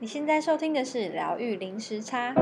[0.00, 2.32] 你现在收听的是疗愈零时差。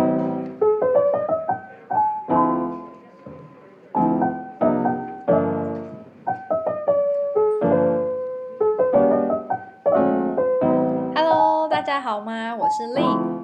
[11.14, 12.54] Hello，大家好吗？
[12.54, 13.42] 我是 Lynn，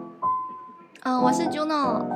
[1.05, 2.07] 嗯，uh, 我是 Juno。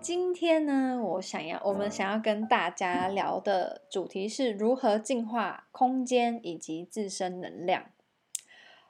[0.00, 7.84] 今天呢，我想要我们想要跟大家聊的主题是如何净化空间以及自身能量。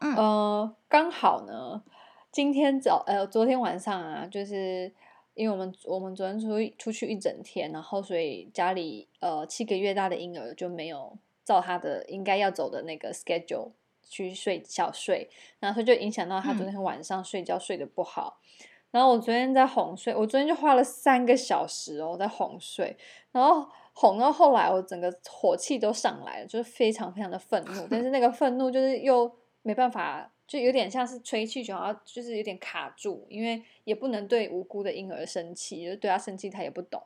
[0.00, 1.82] 嗯，呃，刚好呢。
[2.38, 4.92] 今天早呃，昨天晚上啊，就是
[5.34, 13.72] 因为我们我们昨天出去出去一整天，然后所以家里呃七个月大的婴儿就没有照他的应该要走的那个 schedule
[14.08, 18.38] 去睡小睡，然后就影响到他昨天晚上睡觉睡得不好。
[18.40, 22.96] 嗯、然后我昨天在哄睡，我昨天就花了三个小时哦在哄睡，
[23.32, 29.28] 然后哄到后来我整个火气都上来了，就是非常非常的愤怒，但是那个愤怒就是又
[29.62, 30.30] 没办法。
[30.48, 37.00] 就有点像是吹气球，然后就是有点卡住，因为也不能对无辜的婴儿生气，就对他生气他也不懂。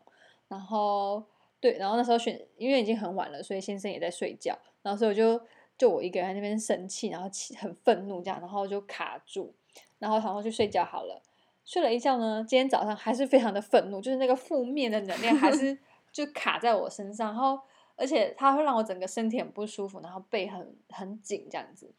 [0.46, 1.22] 然后
[1.60, 5.44] 对，然后那时候选，因为已经很晚了，所以先生也在睡觉，然后所以我就
[5.76, 9.52] 就我一个人在那边生气，然后气很愤怒这样，然后就卡住，
[9.98, 11.20] 然后然后去睡觉好了。
[11.64, 15.76] 睡了一觉呢，今天早上还是非常的愤怒，就是那个负面的能量还是
[16.12, 17.58] 就卡在我身上，然后
[17.96, 21.92] 而且它会让我整个身体很不舒服，然后背很很紧这样子。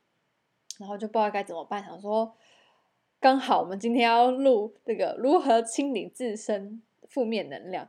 [0.79, 2.33] 然后就不知道该怎么办，想说
[3.19, 7.87] 刚好我们今天要录这个如何清理自身负面能量，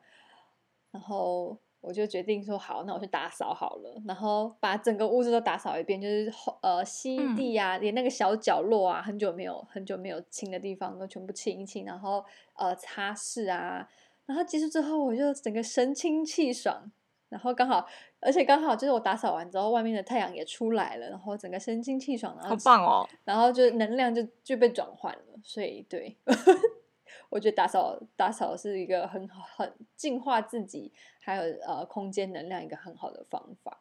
[0.90, 12.24] 然后我就决定说好，那我去打扫好了，然后把整个屋子都打扫一遍，就是呃吸地啊，连那个小角落啊，很久没有很久没有清的地方都全部清一清，然后
[12.56, 13.88] 呃擦拭啊，
[14.26, 16.92] 然后结束之后我就整个神清气爽。
[17.30, 17.84] 然后刚好，
[18.24, 26.16] 而且刚好就是我打扫完之后，外面的太阳也出来了，然后整个神清气爽，然后好棒哦，然后就能量就就被转换了，所以对，
[27.28, 33.80] 我觉得打扫打扫是一个很好很净化自己，还有呃空间能量一个很好的方法。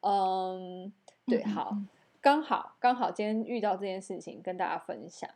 [0.00, 0.92] 嗯，
[1.26, 1.76] 对，好，
[2.20, 5.30] 刚好刚好今天遇到这件事情跟大家分享。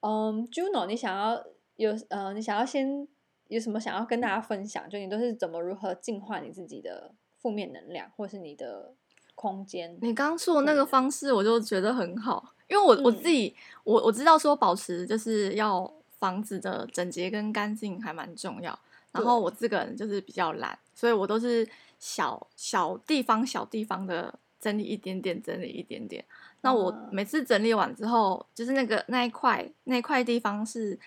[0.00, 1.44] 嗯，Juno，你想要
[1.76, 3.08] 有呃，你想要先。
[3.50, 4.88] 有什么想要跟大家分享？
[4.88, 8.92] 就你都是怎么如何净化你自己的负面能量，或是你的
[9.34, 9.96] 空间？
[10.00, 18.78] 你刚刚说的那个方式，我就觉得很好，因为我我自己，嗯、我我知道说保持就是要房子的整洁跟干净还蛮重要。
[19.12, 21.68] 然后我这个人就是比较懒，所以我都是
[21.98, 26.24] 小小地方小地方的整理一点点，整理一点点。
[26.60, 30.98] 那我每次整理完之后，就是那个那一块那一块地方是。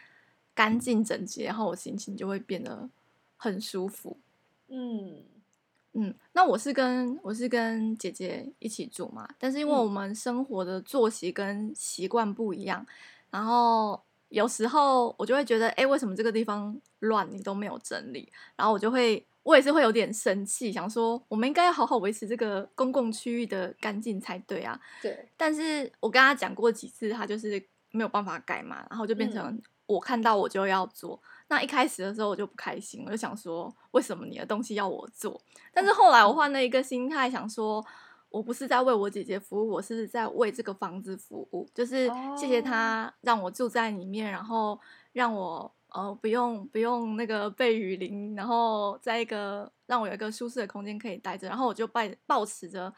[0.55, 2.87] 干净整洁，然后我心情就会变得
[3.37, 4.15] 很舒服。
[4.67, 5.23] 嗯
[5.93, 12.87] 嗯，那我是跟我是跟姐姐一起住嘛，但是因为我们生活的作息跟习惯不一样，嗯、
[13.31, 18.31] 然后有时候我就会觉得，哎，为什么这个地方乱，你都没有整理？
[18.55, 24.79] 然后我就会，我也是会有点生气，想说我们应该要好好维持这个公共区域的干净才对啊。
[25.01, 29.43] 对，但是我跟他讲过几次，他就是没有办法改嘛，然后就变成。
[29.45, 35.39] 嗯我看到我就要做，那一开始的时候我就不开心，我就想说，为什么你的东西要我做？
[35.73, 37.85] 但是后来我换了一个心态，想说，
[38.29, 44.79] 我不是在为我姐姐服务，我是在为这个房子服务，就是谢谢她让我住在里面，然后
[45.11, 52.91] 让我呃不用不用那个被雨淋，然后在一个让我有一个舒适的空间可以待着，然后我就抱抱持着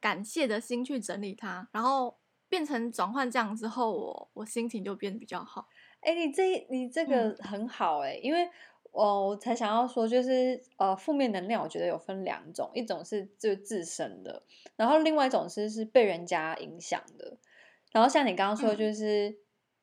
[0.00, 2.16] 感谢的心去整理它，然后
[2.48, 5.66] 变成转换这样之后，我我心情就变得比较好。
[6.00, 8.48] 哎，你这你这个很好哎，嗯、因为
[8.92, 14.42] 我我才想要说，就是呃，负面能量我觉得有分两种，一种是就自身的，
[14.76, 17.36] 然后另外一种是是被人家影响的。
[17.92, 19.36] 然后像你刚刚说，就是、嗯、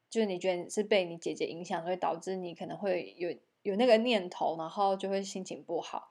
[0.09, 6.09] 就是你觉得是被你姐姐影响，所以导致你可能会有有那个念头，然后就会心情不好。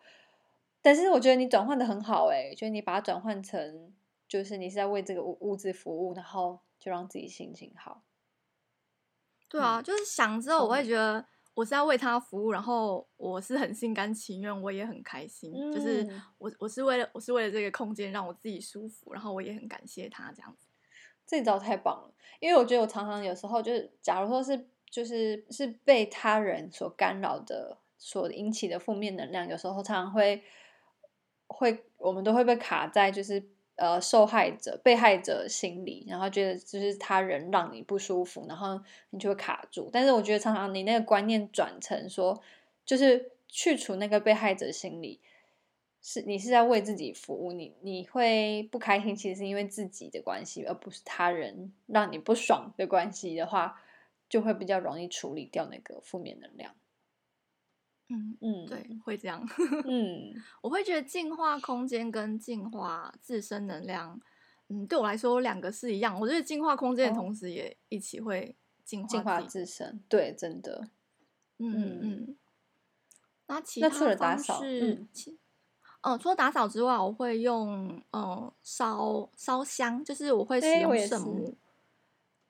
[0.82, 3.92] 但是我觉得你转换的很好哎，就是你把它转换成
[4.28, 8.02] 就是你是在为这个物物质服务，然后就让自己心情好。
[9.52, 11.22] 对啊，就是想之后我会觉得
[11.52, 15.52] 我是要为他服务，然后我是很心甘情愿，我也很开心。
[15.54, 20.66] 嗯、就是我我是为了我是为了这个空间让我自己舒服，然后我也很感谢他这样子。
[21.26, 30.42] 这招太棒了，因为我觉得我常常有时候就是，假如说是就是是被他人所干扰的，所引起的负面能量，有时候常常会
[31.46, 33.51] 会我们都会被卡在就是。
[33.76, 38.78] 呃，受害者、被害者心理，然后觉得就是他人让你不舒服，然后
[39.10, 39.88] 你就会卡住。
[39.92, 42.40] 但是我觉得常常你那个观念转成说，
[42.84, 45.20] 就是去除那个被害者心理，
[46.02, 47.52] 是你是在为自己服务。
[47.52, 53.82] 你你会不开心，其实是因为自己的关系，而不是他人让你不爽的关系的话，
[54.28, 56.74] 就会比较容易处理掉那个负面能量。
[58.12, 59.42] 嗯嗯，对，会这样。
[59.86, 64.20] 嗯， 我会觉得净化空间跟净化自身能量，
[64.68, 66.20] 嗯，对我来说两个是一样。
[66.20, 68.54] 我觉得净化空间的同时，也一起会
[68.84, 69.98] 净化净化自身。
[70.10, 70.88] 对，真的。
[71.58, 72.36] 嗯嗯嗯。
[73.46, 75.08] 那其他除了打扫，嗯，
[76.02, 81.54] 哦，除了打扫之外，我会用嗯烧烧香，就是我会使用圣木。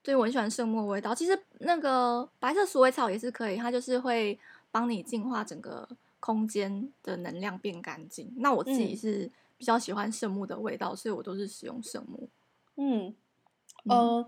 [0.01, 1.15] 对，我很喜欢圣木的味道。
[1.15, 4.37] 其实那个白色鼠尾草也是可以，它就是会。
[4.73, 5.87] 帮你净化整个
[6.19, 8.33] 空间的能量变干净。
[8.37, 12.27] 那我自己是比较喜欢圣木的味道，嗯、所以我都是使用圣木。
[12.75, 13.15] 嗯，
[13.87, 14.27] 呃，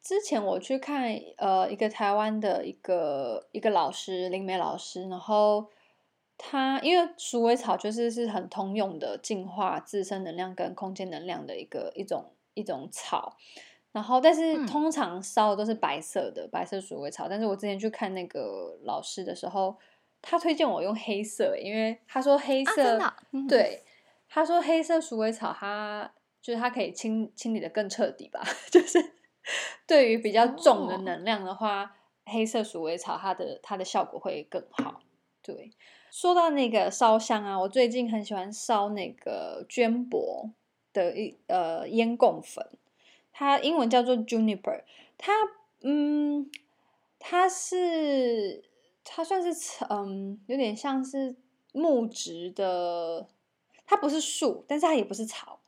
[0.00, 5.68] 之前我去看呃一个台湾的一个一个老师灵媒老师，然后
[6.38, 13.36] 他因为鼠尾草就是是很通用的净化自身能量跟空间能量的一个一种一种草。
[13.92, 17.26] 然后，但是通常烧的都是白色的、嗯、白色鼠尾草。
[17.28, 19.76] 但是我之前去看那个老师的时候，
[20.22, 23.82] 他推荐我用黑色，因为他说黑色，啊嗯、对，
[24.28, 28.40] 他说黑色鼠尾草它，它就是它可以清清理的更彻底吧。
[28.70, 28.98] 就是
[29.88, 31.90] 对于比较重的能量的话，哦、
[32.26, 35.00] 黑色鼠尾草它的它的效果会更好。
[35.42, 35.72] 对，
[36.12, 40.52] 说到那个烧香啊，我最近很喜欢烧那个绢帛
[40.92, 42.64] 的一呃烟供粉。
[43.40, 44.84] 它英文叫做 Juniper，
[45.16, 45.32] 它
[45.80, 46.50] 嗯，
[47.18, 48.62] 它是
[49.02, 51.34] 它算是嗯，有点像是
[51.72, 53.26] 木质的，
[53.86, 55.58] 它不是树，但是它也不是草，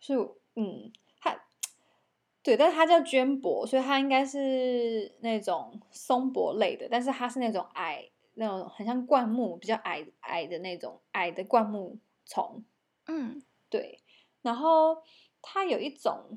[0.00, 0.16] 是
[0.56, 1.40] 嗯，它
[2.42, 12.64] 对，但是它叫绢柏，所以它应该是那种松柏类的，但是它是那种矮，那种很像灌木，比较矮矮的那种矮的灌木丛，
[13.06, 13.40] 嗯，
[13.70, 14.00] 对，
[14.42, 15.04] 然后。
[15.42, 16.36] 它有一种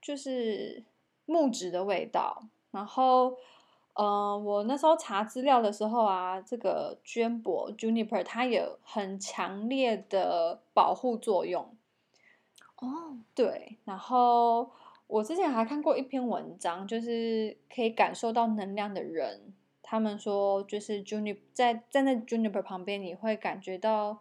[0.00, 0.84] 就是
[1.26, 3.36] 木质的味道，然后，
[3.94, 11.76] 呃，我那时候查资料的时候啊，这个绢帛 Juniper 它有很强烈的保护作用。
[12.76, 14.70] 哦，对，然后
[15.06, 19.52] 我之前还看过一篇文章，就是可以感受到能量的人，
[19.82, 24.20] 他们说就是 Juniper 在站在 Juniper 旁边，你会感觉到。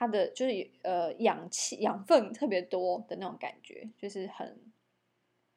[0.00, 4.72] 它的就是呃氧气养分特别多的那种感觉，就是很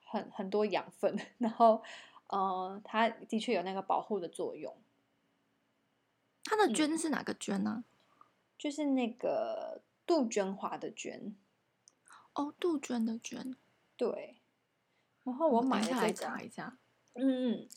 [0.03, 1.81] 很很多养分， 然后
[2.27, 4.75] 呃它的确有那个保护的作用。
[6.43, 7.85] 它的绢是哪个绢呢？
[8.57, 11.35] 就是那个杜鹃花的绢。
[12.33, 13.55] 哦，杜鹃的绢。
[13.95, 14.41] 对。
[15.23, 16.77] 然后我买了这个，来查一下。
[17.13, 17.69] 嗯嗯，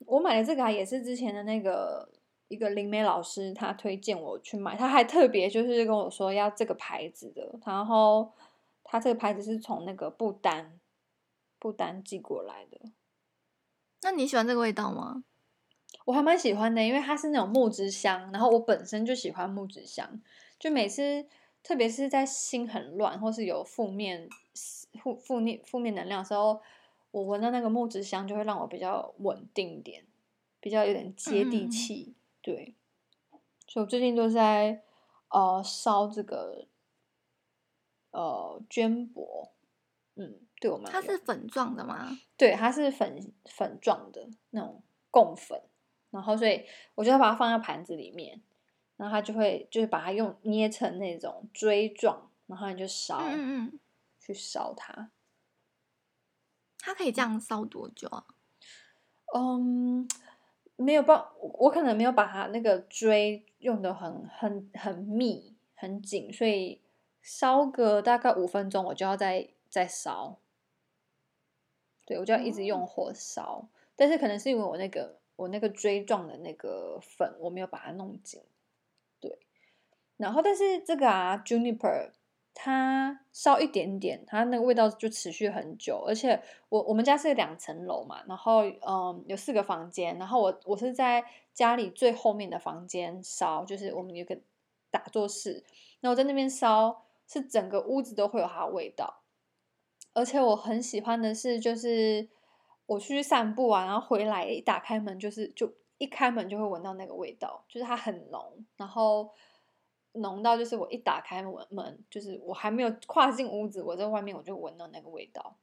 [0.00, 2.12] 我买的这个啊，也是之前的那个。
[2.48, 8.32] 一个灵媒老师，他推荐我去买，他还特别就是跟我说要这个牌子的，然后
[8.84, 10.78] 他这个牌子是从那个不丹，
[11.58, 12.80] 不丹寄过来的。
[14.02, 15.24] 那你喜欢这个味道吗？
[16.04, 20.20] 我还蛮喜欢的，因为它是那种木质香，然后我本身就喜欢木质香，
[20.58, 21.26] 就每次
[21.64, 24.28] 特别是在心很乱或是有负面
[25.02, 26.60] 负负面负面能量的时候，
[27.10, 30.04] 我闻到那个木质香就会让我比较稳定一点，
[30.60, 32.04] 比较有点接地气。
[32.10, 32.14] 嗯
[32.46, 32.76] 对，
[33.66, 34.84] 所以我最近都在
[35.30, 36.64] 呃烧这个
[38.12, 39.50] 呃绢帛，
[40.14, 42.16] 嗯，对我们它是粉状的吗？
[42.36, 45.60] 对，它是粉粉状的那种贡粉，
[46.10, 48.40] 然后所以我就要把它放在盘子里面，
[48.96, 53.80] 然后它就会就是把它用捏成那种锥状，然后你就烧，嗯嗯，
[54.20, 55.10] 去烧它。
[56.78, 58.24] 它可以这样烧多久啊？
[59.34, 60.06] 嗯。
[60.76, 66.80] 没有办，我可能没有把它那个锥用的很很很密很紧，所以
[67.22, 70.38] 烧个大概五分钟，我就要再再烧。
[72.04, 78.42] 对，我就要一直用火烧，嗯、但是可能是因为我那个我那个锥状的那个粉，我没有把它弄紧。
[79.18, 79.38] 对，
[80.16, 82.10] 然后但是这个啊，Juniper。
[82.58, 86.02] 它烧一点点，它那个味道就持续很久。
[86.08, 91.22] 而且我我们家是两层楼嘛，然后嗯有四个房间，然后我我是在
[91.52, 94.38] 家里最后面的房间烧，就是我们有个
[94.90, 95.62] 打坐室，
[96.00, 99.20] 那我在那边烧，是整个屋子都会有它的味道。
[100.14, 102.26] 而且我很喜欢的是，就是
[102.86, 109.30] 我出去散步啊，然后回来一打开门，就是就一开门就会闻到那个味道，就是它很浓，然后。
[110.16, 115.56] 浓到就是我一打开门门，就是我还没有跨进屋子，我在外面我就闻到那个味道。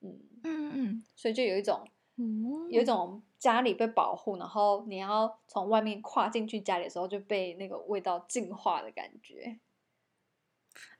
[0.00, 9.58] 嗯嗯嗯，所以就有一种，嗯，有一种家里被保护，然后你要从外面跨进去家里的时候就被那个味道净化的感觉。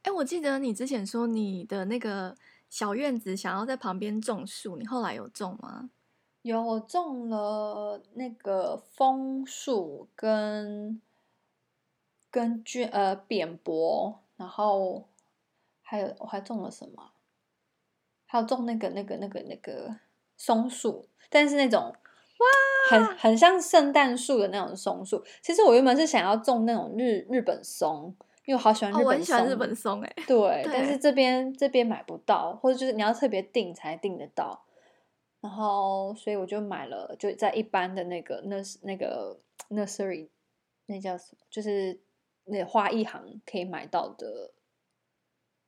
[0.03, 2.37] 哎，我记得你之前说你的那个
[2.69, 5.91] 小院子，想要在旁边种树，你后来有种吗？
[6.43, 11.01] 有，我种了那个枫树跟
[12.31, 15.09] 跟绢呃扁柏，然后
[15.83, 17.13] 还有我还种了什么？
[18.27, 19.97] 还有种那个那个那个那个
[20.37, 22.47] 松树，但是那种哇，
[22.91, 25.25] 很很像圣诞树的那种松树。
[25.43, 28.15] 其实我原本是想要种那种日日本松。
[28.47, 34.65] 因为我好喜欢日本松，哦、我很喜欢日本松哎，对， 对，但是这边这边买不到，或者就是你要特别订才订得到。
[35.41, 40.31] 然后，所以我就买了，就在一般的那个那那个 nursery，
[40.87, 41.47] 那叫什么？
[41.49, 42.01] 就是
[42.51, 44.53] 那花一行可以买到的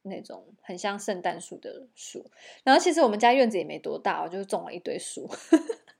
[0.03, 2.31] 那种很像圣诞树的树。
[2.65, 5.29] 然后，其实我们家院子也没多大，我就种了一堆树，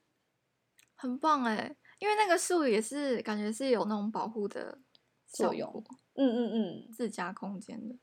[0.95, 4.79] 很棒哎，因为那个树也是感觉是有那种保护的
[5.27, 5.85] 作用。
[6.15, 7.95] 嗯嗯嗯，自家空间的，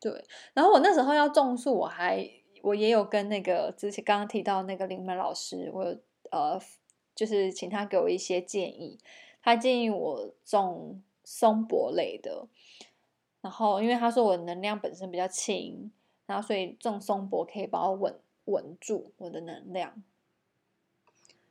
[0.00, 0.24] 对。
[0.54, 2.24] 然后我那时候要种树，我还
[2.62, 5.82] 我也有跟那个之前刚刚提到那个林门老师，我
[6.30, 6.60] 呃，
[7.14, 8.98] 就是请他给我一些建议。
[9.42, 12.46] 他建议我种松柏类的，
[13.42, 15.90] 然后因为他说我的能量本身比较轻，
[16.24, 20.02] 然后所以种松柏可以帮我稳稳住我的能量。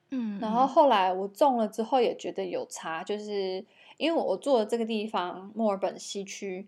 [0.09, 3.65] 嗯，然后后来我种了之后也觉得有差，就是。
[3.97, 6.67] 因为我住的这个地方，墨尔本西区，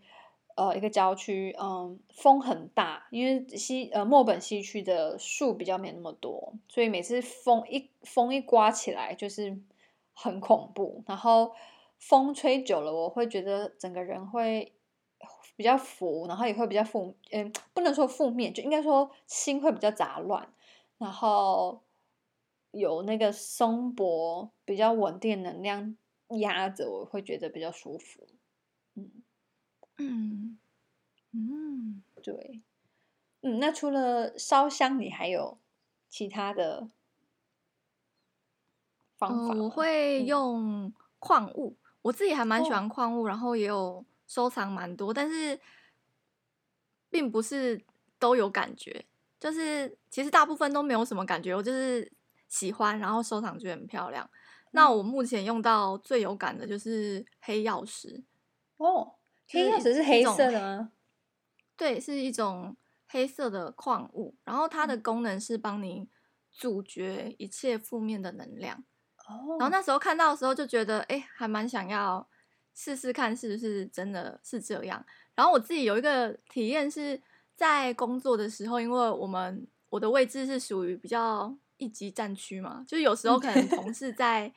[0.55, 3.05] 呃，一个郊区，嗯，风很大。
[3.11, 9.59] 因为西呃墨尔本西区的树比较没那么多，所以每次风一风一刮起来，就是
[10.13, 11.03] 很恐怖。
[11.05, 11.51] 然后
[11.99, 14.73] 风吹久了，我会觉得整个人会
[15.55, 20.53] 比较浮，然后也会比较负，嗯，不能说负面，就应该说心会比较杂乱。
[20.97, 21.83] 然后
[22.71, 25.97] 有那个松柏比较稳定能量。
[26.41, 28.27] 压着我会觉得比较舒服，
[28.95, 29.23] 嗯
[29.95, 30.59] 嗯
[31.31, 32.61] 嗯，对，
[33.39, 35.57] 嗯，那除了烧香，你还有
[36.09, 36.89] 其他的
[39.17, 39.53] 方法？
[39.53, 45.59] 呃，我会用矿物，嗯，我自己还蛮喜欢矿物，哦，然后也有收藏蛮多，但是
[47.09, 47.83] 并不是
[48.17, 49.05] 都有感觉，
[49.37, 52.09] 就是其实大部分都没有什么感觉，我就是
[52.47, 54.29] 喜欢，然后收藏觉得很漂亮。
[54.71, 58.23] 那我目前用到最有感的就是黑曜石
[58.77, 59.15] 哦，
[59.49, 60.91] 黑曜石是黑色的吗？
[61.75, 66.09] 对，是一种黑色的矿物，然后它的功能是帮你
[66.51, 68.85] 阻绝一切负面的能量。
[69.27, 72.27] 哦，然后那时候看到的时候就觉得，哎，还蛮想要
[72.73, 75.05] 试试看是不是真的是这样。
[75.35, 77.21] 然后我自己有一个体验是
[77.55, 81.55] 在工作的时候，因为我们我的位置是属于比较。
[81.79, 84.51] 一级战区嘛，就有时候可能同事在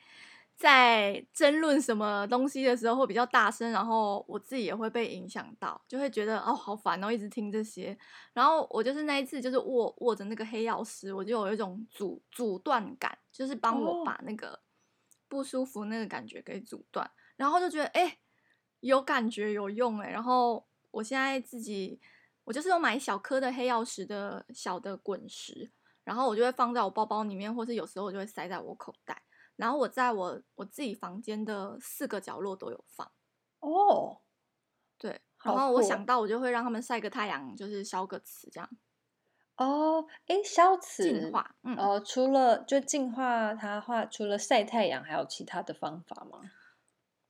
[0.61, 7.97] 在争论什么东西的时候会比较大声，然后我自己也会被影响到，就会觉得哦好烦哦，一直听这些。
[8.35, 14.61] 然后我就是那一次就是握握着那个黑曜石，我就有一种阻阻断感，就是帮我把那个
[15.29, 18.19] 不舒服那个感觉给阻断，然后就觉得哎
[18.81, 20.11] 有感觉有用哎。
[20.11, 21.99] 然后我现在自己
[22.45, 25.71] 我就是有买小颗的黑曜石的小的滚石。
[26.03, 29.23] 然后我就会放在我包包里面，或是有时候我就会塞在我口袋。
[29.61, 33.13] 然后我在我我自己房间的四个角落都有放。
[33.61, 34.23] 哦，
[34.99, 35.21] 对。
[35.45, 38.69] 然后我想到我就会让他们晒个太阳，就是消个磁这样。
[39.57, 41.55] 哦，哎，消磁净化。
[41.63, 41.77] 嗯。
[41.77, 46.41] 呃，除了就净化它的话，除了晒太阳，还有其他的方法吗？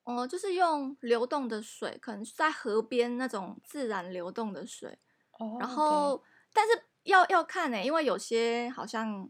[0.04, 4.99] 哦、呃，就是用流动的水，可能在河边那种自然流动的水。
[5.38, 5.56] 哦。
[5.58, 6.22] 然后.
[6.52, 6.84] 但是。
[7.04, 9.26] 要要看呢、欸，因为有些好像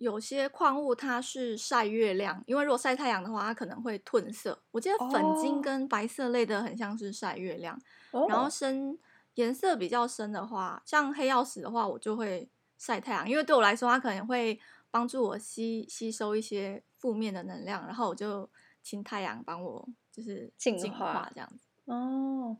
[0.00, 4.58] 有些矿物它是晒月亮，因为如果晒太阳的话，它可能会褪色。
[4.70, 7.78] 我记得粉晶跟白色类的很像是晒月亮
[8.12, 8.30] ，oh.
[8.30, 8.98] 然后深
[9.34, 14.58] 颜色比较深的话，像黑曜石的话，我就会晒太阳，因为对我来说，它可能会
[14.90, 18.48] 帮助我吸吸收一些负面的能量，然后我就
[18.82, 21.68] 请太阳帮我就是净化这样子。
[21.84, 22.56] 哦，oh.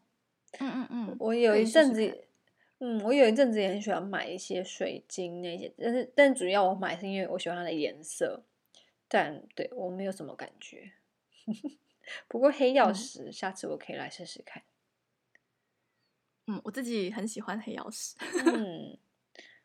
[0.61, 2.27] 嗯嗯嗯，我有一阵子。
[2.83, 8.43] 嗯，我有一阵子也很喜欢买一些水晶那些，但是但主要我买是因为我喜欢它的颜色，
[9.07, 10.93] 但对我没有什么感觉。
[12.27, 14.63] 不过黑曜石，嗯，下次我可以来试试看。
[16.47, 18.17] 嗯，我自己很喜欢黑曜石。
[18.47, 18.97] 嗯，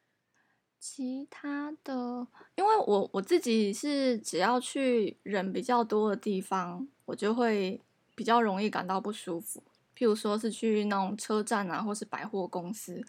[0.78, 7.82] 其他的，因为我我自己是只要去人比较多的地方，我就会
[8.14, 9.64] 比较容易感到不舒服。
[9.98, 13.02] 譬如说是去那种车站啊，或是百货公司，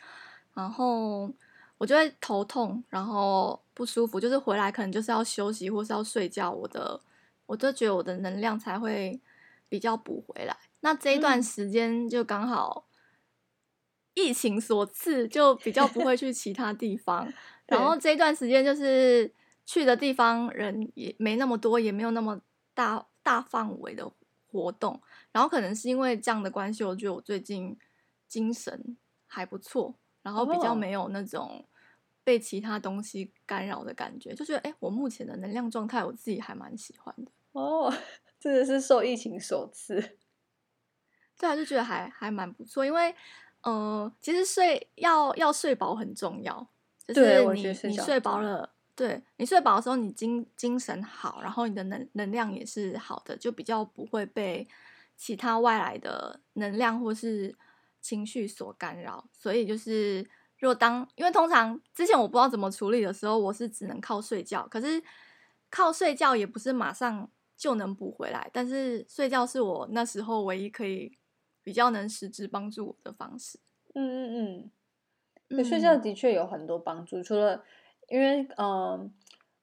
[0.54, 1.30] 然后
[1.78, 7.00] 我就会头痛，然后不舒服，就是回来可能就是要休息或是要睡觉，我的
[7.46, 9.20] 我就觉得我的能量才会
[9.68, 10.56] 比较补回来。
[10.80, 12.86] 那这一段时间就刚好
[14.14, 17.30] 疫情所赐，就比较不会去其他地方。
[17.66, 19.30] 然后这一段时间就是
[19.64, 22.40] 去的地方人也没那么多，也没有那么
[22.72, 24.08] 大大范围的
[24.56, 25.00] 活动。
[25.32, 27.78] 然后可能是因为这样的关系，我觉得我最近
[28.26, 28.96] 精神
[29.26, 31.64] 还不错，然后比较没有那种
[32.24, 37.30] 被其他东西干扰的感觉，就觉得哎，我目前的能量状态我自己还蛮喜欢的。
[37.52, 37.92] 哦，
[38.40, 40.18] 真的是受疫情所赐。
[41.38, 43.14] 对啊，就觉得还还蛮不错，因为，
[43.62, 46.66] 呃，其实睡要要睡饱很重要，
[47.06, 54.66] 就是你你睡饱了，对你睡饱的时候，你精精神好，然后你的能能量也是好的，就比较不会被
[55.16, 57.54] 其他外来的能量或是
[58.00, 59.28] 情绪所干扰。
[59.32, 60.26] 所以就是，
[60.58, 65.02] 如果当因为通常之前我不知道怎么处理的时候，我是只能靠睡觉，可是
[65.70, 71.16] 靠睡觉也不是马上就能补回来，但是睡觉是我那时候唯一可以。
[71.66, 73.58] 比较能实质帮助我的方式，
[73.94, 74.70] 嗯嗯
[75.48, 77.18] 嗯，睡觉的确有很多帮助。
[77.18, 77.64] 嗯、除了
[78.08, 79.12] 因为，嗯、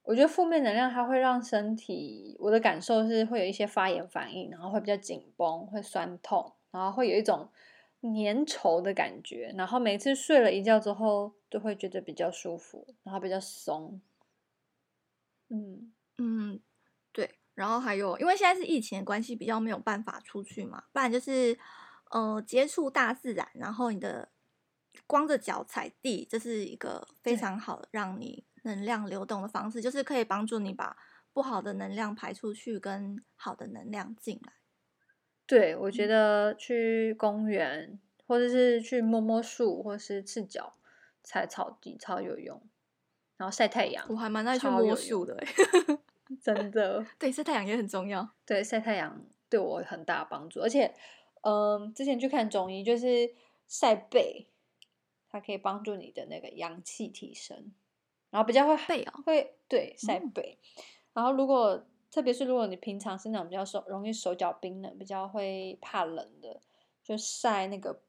[0.02, 7.48] 我觉得负面能量它会让身体，我的感受是会有一些发炎反应，然后会比较紧绷，会酸痛，然后会有一种
[8.02, 9.52] 粘稠的感觉。
[9.56, 14.00] 然后每次睡了一觉之后，就会觉得比较舒服，然后比较松。
[15.48, 16.60] 嗯嗯，
[17.12, 17.38] 对。
[17.54, 21.58] 然后还有，因为现在是疫情的关系，比较没有办法出去嘛，不然就是。
[22.10, 24.28] 呃，接触大自然，然后你的
[25.06, 30.96] 光着脚踩地，这是一个非常好让你能量流动的方式，就是可以帮助你把
[31.32, 34.52] 不好的能量排出去，跟好的能量进来。
[35.46, 40.74] 对，我觉得去公园，或者是去摸摸树，或者是赤脚
[41.22, 42.62] 踩草地，超有用。
[43.36, 45.36] 然后晒太阳，我还蛮爱去摸树的，
[46.42, 47.04] 真的。
[47.18, 48.28] 对，晒太阳也很重要。
[48.46, 50.94] 对，晒太阳对我很大帮助，而且。
[51.46, 53.30] 嗯，之前去看中医，就是
[53.68, 54.48] 晒背，
[55.34, 57.74] 它可以帮助你的那个阳气提升，
[58.30, 60.60] 然后比较会背哦，会对晒背。
[60.76, 66.60] 嗯、然后如果特别是如果你平常是那种比较手容易手脚冰冷、比较会怕冷的，
[67.02, 68.00] 就晒那个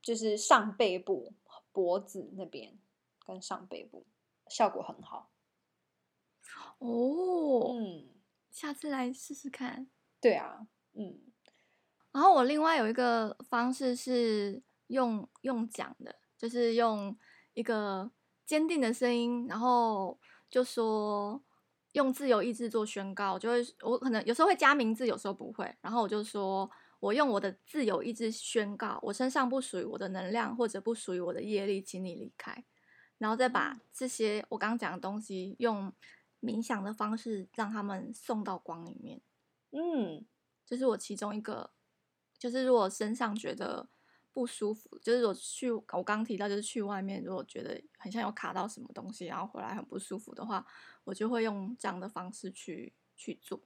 [0.00, 1.34] 就是上背部、
[1.70, 2.78] 脖子那边
[3.26, 4.06] 跟上背部，
[4.48, 5.30] 效果很好。
[6.78, 8.08] 哦，嗯，
[8.50, 9.86] 下次来试试看。
[10.18, 11.20] 对啊，嗯。
[12.10, 17.16] 然后我另外有一个方式是用用讲的，就是用
[17.54, 18.10] 一个
[18.44, 21.42] 坚定的声音，然后就说
[21.92, 32.62] 用自由意志做宣告，就会我可能有时候会加名字，有时候不会，然后我就说我用我的自由意志宣告，我身上不属于我的能量或者不属于我的业力，请你离开，
[33.16, 35.90] 然后再把这些我刚刚讲的东西用
[36.42, 39.22] 冥想的方式让他们送到光里面，
[39.70, 40.26] 嗯，
[40.66, 41.70] 这是我其中一个。
[42.36, 43.88] 就是如果身上觉得
[44.34, 50.66] 不舒服，就是我去我刚刚提到，就是去外面，如果觉得很像有卡到什么东西，然后回来很不舒服的话，
[51.04, 53.60] 我就会用这样的方式去去做。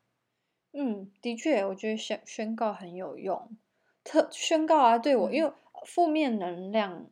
[0.72, 3.56] 嗯，的确，我觉得宣宣告很有用。
[4.04, 5.52] 特宣告啊，对我，嗯、因为
[5.86, 7.06] 负面能量，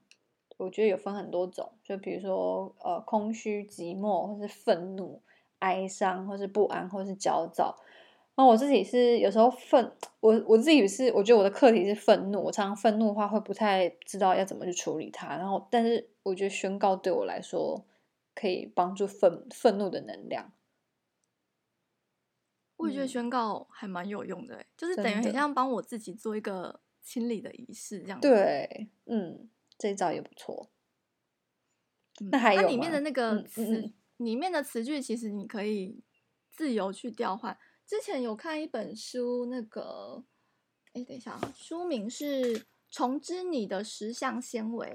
[0.58, 5.22] 我觉得有分很多种，就比如说呃，空虚、寂寞，或是愤怒、
[5.60, 7.78] 哀伤，或是不安，或是焦躁。
[8.38, 15.38] 那我自己是有时候愤，我我自己是我觉得我的课题是愤怒，我常常愤怒的话会不太知道要怎么去处理它。
[15.38, 17.86] 然后，但是我觉得宣告对我来说
[18.34, 20.52] 可以帮助愤愤怒的能量。
[22.76, 28.20] 我也觉得宣告还蛮有用的，嗯、就是等于很像帮我自己做一个清理的仪式这样。
[28.20, 30.68] 对，嗯，这一招也不错。
[32.20, 36.02] 嗯、那还有它里面的那个词，嗯嗯、里面的词句其实你可以
[36.50, 37.56] 自由去调换。
[37.86, 40.24] 之前有看一本书，那个，
[40.92, 42.58] 哎，等一下，书名是
[42.90, 44.86] 《重织你的十项纤维》，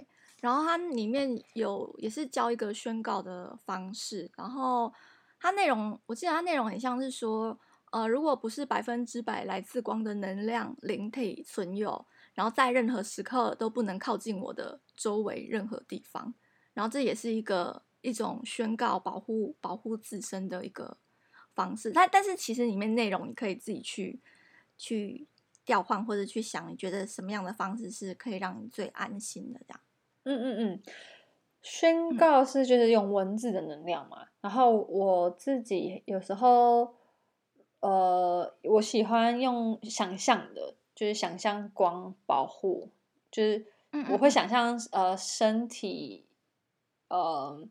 [0.41, 4.93] 然后它里面有也是教一个宣告的方式，然后
[5.39, 7.57] 它内容，我记得它内容很像是说，
[7.91, 16.33] 呃，如果不是百分之百来自光的能量灵体存有，然后在任何时刻都不能靠近我的周围任何地方，
[16.73, 20.97] 然后这也是一个一种宣告保护保护自身的一个。
[21.53, 24.19] 方式，但但是其实里面内容你可以自己去
[24.77, 25.27] 去
[25.65, 29.81] 调换，或者去想，你觉得什么样的方式是可以让你最安心的这样？
[30.23, 30.83] 嗯嗯嗯，
[31.61, 34.23] 宣告是就是用文字的能量嘛。
[34.23, 36.95] 嗯、然后我自己有时候，
[37.79, 42.89] 呃，我喜欢用想象的，就是想象光保护，
[43.31, 43.65] 就是
[44.11, 46.25] 我会想象呃身体，
[47.07, 47.67] 呃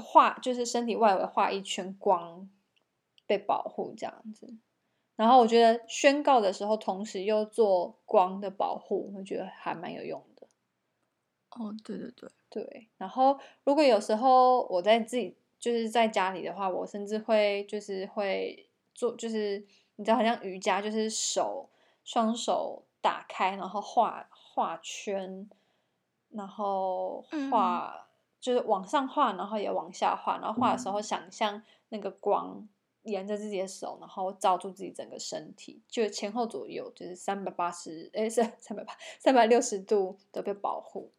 [0.00, 2.48] 画就是身体外围画一圈光。
[3.30, 4.52] 被保护这样子，
[5.14, 10.48] 然后我觉得宣告的时候，同时又做光的保护，我觉得还蛮有用的。
[11.50, 12.88] 哦，对对对对。
[12.98, 19.64] 然后如果有时候我在自己就是在家里的话，我甚至会就是会做，就是
[19.94, 21.70] 你知道，好像瑜伽，就是手
[22.02, 25.48] 双手打开，然后画画圈，
[26.30, 28.06] 然后画、嗯、
[28.40, 32.68] 就是往上画，然后也往下画，然后画的时候想象那个光。
[33.04, 41.10] 沿着自己的手，然后罩住自己整个身体，就前后左右，就是三百八十，哎，是三百八，三百六十度都被保护。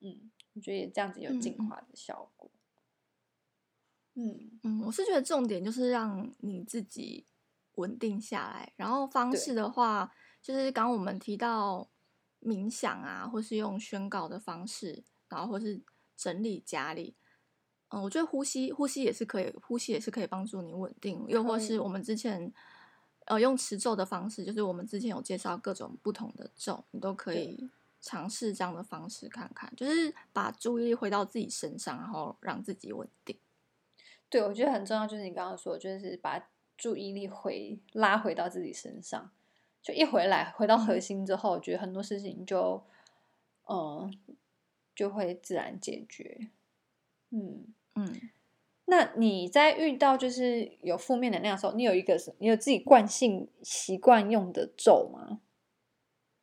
[0.00, 2.50] 嗯，我觉得也这样子有净化的效果。
[4.14, 7.26] 嗯嗯，我是觉得重点就是让你自己
[7.74, 10.10] 稳定下来，然后方式的话，
[10.40, 11.90] 就是刚刚我们提到
[12.40, 15.82] 冥想啊，或是用宣告的方式，然后或是
[16.16, 17.17] 整理家里。
[17.90, 21.24] 嗯，我觉得呼吸呼吸也是可以，呼吸也是可以帮助你稳定。
[21.28, 22.52] 又或是我们之前
[23.24, 27.70] 呃用持咒的方式，就是我们之前有介绍各种不同的咒，你都可以
[28.00, 33.38] 尝试这样的方式看看，就是把注意力回到自己身上，然后让自己稳定。
[34.28, 39.30] 对，我觉得很重要，就是你刚刚说，就是把注意力回拉回到自己身上，
[39.82, 42.84] 就一回来回到核心之后，我觉得很多事情就
[43.66, 44.12] 嗯
[44.94, 46.50] 就会自然解决。
[47.30, 47.72] 嗯。
[47.98, 48.30] 嗯，
[48.84, 55.40] 那你在遇到就是有负面能量的时候，你有一个是，你有自己惯性习惯用的咒吗？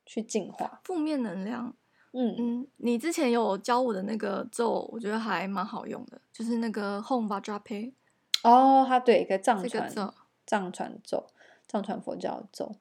[0.05, 1.75] 去净化负面能量。
[2.11, 7.93] 嗯嗯，你之前有教我的那个咒，我觉得还蛮好用的，就是那个 Home Vajrape。
[8.43, 10.13] 哦，它对一个藏传咒，
[10.45, 11.27] 藏传咒，
[11.67, 12.75] 藏传佛教咒。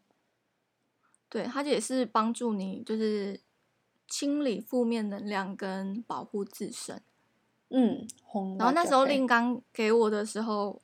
[1.29, 3.41] 对，它也是帮助你，就是
[4.07, 7.03] 清理负面能量跟保护自身。
[7.77, 8.07] 嗯，
[8.57, 10.81] 然后那时候令刚给我的时候，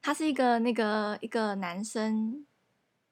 [0.00, 2.46] 他是一个那个一个男生，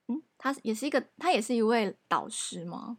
[0.09, 2.97] 嗯，他也是一个，他也是一位导师吗？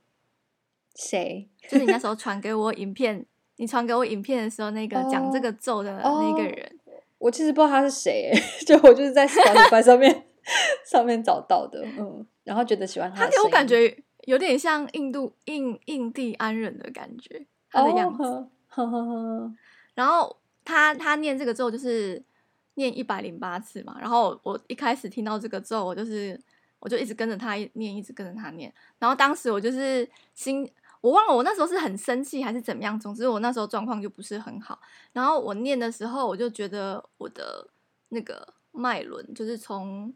[0.94, 1.50] 谁？
[1.64, 6.80] 就是你那时候 传给我影片，你传给我影片的时候，那个讲这个咒的那个人，
[7.18, 8.32] 我其实不知道他是谁，
[8.68, 10.28] 就我就是在 Spotify 上面
[10.86, 18.24] 上面找到的，嗯，然后觉得喜欢他，他给我感觉有点像印度印印第安人的感觉，他的样子。
[18.24, 19.54] 哦呵呵呵
[19.96, 22.22] 然后他他念这个咒就是
[22.76, 26.40] 念一百零八次嘛，然后我一开始听到这个咒，我就是
[26.80, 28.72] 我就一直跟着他念，一直跟着他念。
[29.00, 30.70] 然后当时我就是心，
[31.02, 34.80] 我忘了我那时候是很生气还是怎么样，总之我那时候状况就不是很好。
[35.14, 37.68] 然后我念的时候，我就觉得我的
[38.10, 40.14] 那个脉轮，就是从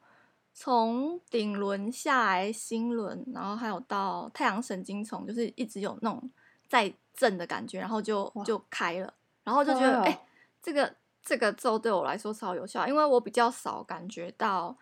[0.54, 6.30] 从顶轮下来心轮，然后还有到太阳神经丛，就是一直有那种
[6.68, 9.14] 在震的感觉，然后就就开了。
[9.44, 10.20] 然后就觉得，哎、欸，
[10.62, 14.78] 这个这个咒对我来说超有效，因为我比较少感觉到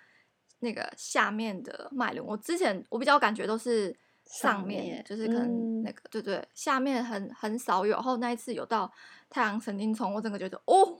[0.59, 2.25] 那个下面的脉轮。
[2.25, 7.93] 我之前我比较感觉都是上面，上面就是可能那个，嗯、对对，下面很很少有。
[7.93, 8.91] 然后那一次有到
[9.29, 10.97] 太阳神经丛，我整个觉得哦，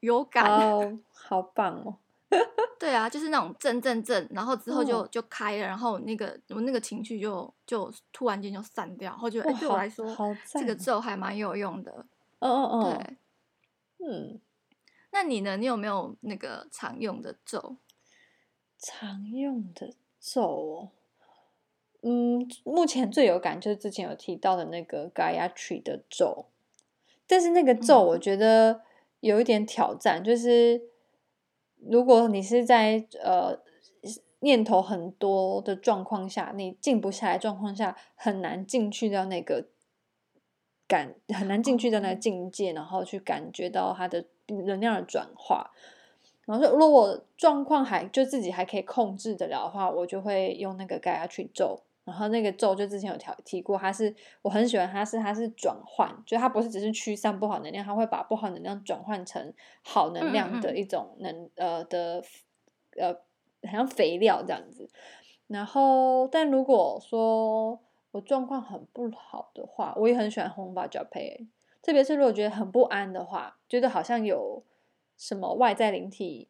[0.00, 1.96] 有感， 哦，好棒哦。
[2.78, 10.06] 对啊，就是那种震震震，然后之后就就开了，然后那个我那个情绪就就突然间就散掉，然后就哎，对我来说，
[10.44, 12.04] 这个咒还蛮有用的。
[12.40, 13.16] 哦哦哦，对，
[14.06, 14.40] 嗯，
[15.10, 15.56] 那你呢？
[15.56, 17.76] 你有没有那个常用的咒？
[18.78, 20.90] 常用的咒哦，
[22.02, 26.46] 嗯，目前最有感就是之前有提到的那个 Gayatri 的咒，
[27.26, 28.82] 但是那个咒我觉得
[29.18, 30.80] 有一点挑战，嗯、就是
[31.76, 33.60] 如果你是在呃
[34.38, 39.70] 念头很多的状况下，你静不下来状况下，很难进去到那个。
[40.88, 45.70] 感很难进去的那个境界，然后去感觉到它的能量的转化。
[46.46, 51.78] 然后说，如果状况还就自己还可以控制得了的话，我就会用那个盖亚去咒。
[52.04, 62.24] 然后那个咒就之前有调提过，它是我很喜欢，它是它是转换，就它不是只是驱散不好能量，它会把不好能量转换成好能量的一种能呃的
[62.96, 64.88] 呃，好像肥料这样子。
[65.48, 67.78] 然后，但如果说
[68.12, 71.46] 我状况很不好的话，我也很喜欢 Hom Vajrape，
[71.82, 74.62] 特别是如果觉得很不安的话，觉得好像有
[75.16, 76.48] 什么外在灵体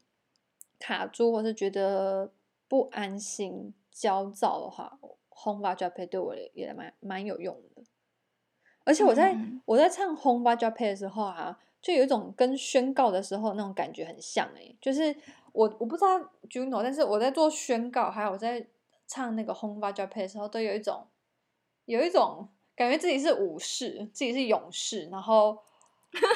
[0.79, 2.31] 卡住，或是觉得
[2.69, 7.83] 不安心、焦躁的话，Hom Vajrape 对我也蛮蛮有用的。
[8.85, 15.15] 而且我在、嗯、我在唱 Hom Vajrape 的时候啊，就有一种跟宣告的时候那种感觉很像哎、欸，就是
[15.53, 16.19] 我我不知道
[16.49, 18.65] Juno，但是我在做宣告，还有我在
[19.09, 21.07] 唱那个 Hom Vajrape 的时候，都有一种。
[21.89, 22.47] 有一种
[22.77, 25.59] 感觉自己是武士，自己是勇士，然后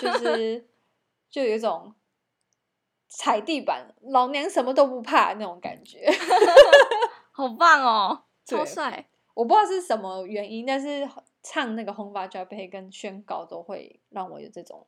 [0.01, 0.67] 就是
[1.31, 1.95] 就有一种
[3.07, 6.11] 踩地板，老娘什么都不怕那种感觉，
[7.33, 9.11] 好棒哦，超帅！
[9.35, 11.07] 我不知道是什么原因，但是
[11.43, 14.87] 唱那个 Hong Vajra 跟宣告都会让我有这种，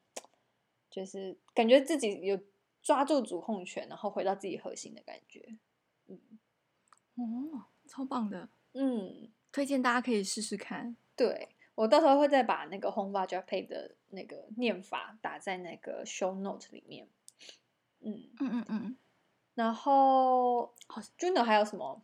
[0.89, 2.41] 就是感觉自己有
[2.83, 5.59] 抓住主控权，然后回到自己核心的感觉。
[6.07, 6.19] 嗯，
[7.17, 10.97] 哦，超棒的，嗯，推荐大家可以试试看。
[11.15, 17.09] 对，我到时候会再把那个 Home Vajra 的那个念法打在那个 show note 里面。
[18.01, 18.97] 嗯嗯嗯嗯，
[19.55, 22.03] 然后好，Juno 还有什么？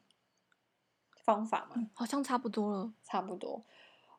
[1.24, 2.92] 方法吗、嗯，好像差不多了。
[3.02, 3.64] 差不多，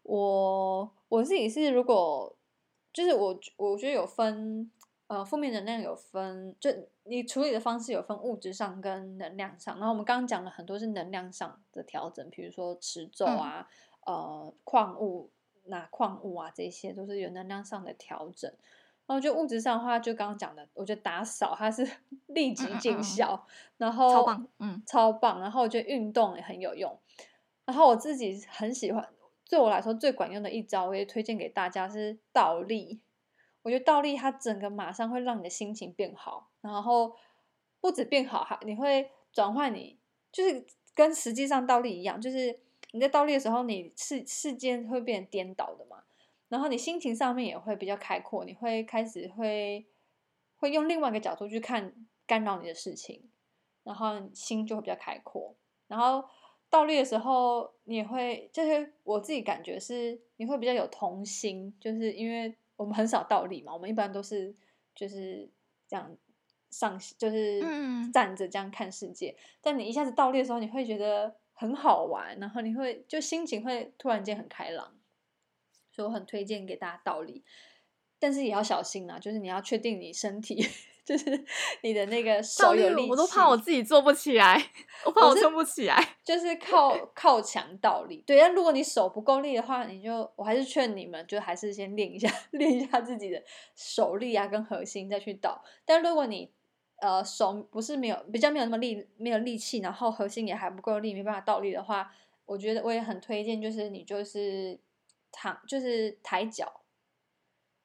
[0.03, 2.37] 我我自己是如果
[2.91, 4.69] 就是我我觉得有分
[5.11, 6.69] 呃负面能量有分，就
[7.03, 9.75] 你处理的方式有分物质上跟能量上。
[9.75, 13.67] 然后我们刚刚讲了很多是能量上的调整，比如说持咒啊，
[14.05, 15.29] 嗯、呃矿物
[15.65, 18.49] 拿矿物啊，这些都是有能量上的调整。
[19.05, 21.85] 然后就物质上的话，就刚刚讲的，我觉得打扫它是
[22.27, 25.41] 立即见效，嗯嗯嗯，然后超棒，嗯，超棒。
[25.41, 26.97] 然后我觉得运动也很有用。
[27.65, 29.05] 然后我自己很喜欢，
[29.49, 33.01] 对我来说最管用的一招，我也推荐给大家是倒立。
[33.63, 37.15] 我觉得倒立它整个马上会让你的心情变好，然后
[37.79, 39.97] 不止变好，还你会转换你，
[40.31, 42.59] 就是跟实际上倒立一样，就是
[42.91, 46.03] 你在倒立的时候，你世世间会变颠倒的嘛。
[46.49, 49.87] 然后你心情上面也会比较开阔，你会开始会
[50.57, 51.93] 会用另外一个角度去看
[52.27, 53.29] 干扰你的事情，
[53.83, 55.55] 然后心就会比较开阔。
[55.87, 56.27] 然后
[56.69, 64.55] 倒立的时候，你也会就是我自己感觉是你会比较有童心，就是因为我们很少倒立嘛，我们一般都是
[64.95, 65.47] 就是
[65.87, 66.17] 这样
[66.71, 67.61] 上就是
[68.11, 69.29] 站着这样看世界。
[69.29, 74.97] 嗯、但你一下子倒立的时候，你会觉得很好玩，然后你会就心情会突然间很开朗。
[75.91, 77.43] 所以我很推荐给大家倒立，
[78.17, 80.65] 但是也要小心啊，就是你要确定你身体，
[81.03, 81.43] 就是
[81.81, 83.09] 你的那个手有力气。
[83.09, 84.61] 我都怕我自己做不起来，
[85.05, 86.15] 我怕我撑不起来。
[86.23, 88.39] 就是靠 靠墙倒立，对。
[88.39, 93.43] 但如果你手不够力的话，你就我还是劝你们，就还是先练一下， 练一下自己的
[93.75, 95.63] 手力啊，跟核心再去倒。
[95.85, 96.51] 但如果你
[97.01, 102.13] 呃手不是没有比较没有那么力，没有力气，然后核心也还不够力，没办法倒立的话，
[102.45, 104.79] 我觉得我也很推荐，就是你就是。
[105.33, 106.81] 躺就是抬脚，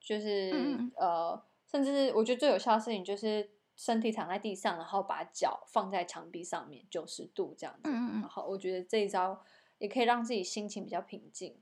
[0.00, 0.52] 就是
[0.96, 7.82] 呃，甚至我觉得最有效的事情就是身体躺在地上，然后把脚放在墙壁上面九十度这样子。
[7.84, 9.42] 嗯嗯然后我觉得这一招
[9.78, 11.60] 也可以让自己心情比较平静。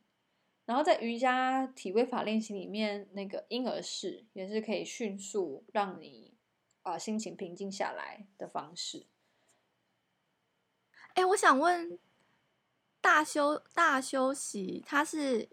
[0.67, 6.35] 然后在瑜伽体位法练习里面，那个婴儿式也是可以迅速让你
[6.83, 9.07] 啊、呃、心情平静下来的方式。
[11.15, 11.99] 哎，我想问，
[13.01, 15.49] 大休大休息它是？